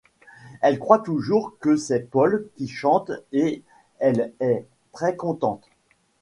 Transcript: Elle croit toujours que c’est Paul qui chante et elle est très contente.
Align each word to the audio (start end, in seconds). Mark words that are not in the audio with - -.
Elle 0.61 0.79
croit 0.79 0.97
toujours 0.97 1.59
que 1.59 1.75
c’est 1.75 2.09
Paul 2.09 2.47
qui 2.57 2.67
chante 2.67 3.11
et 3.31 3.61
elle 3.99 4.33
est 4.39 4.65
très 4.93 5.15
contente. 5.15 5.69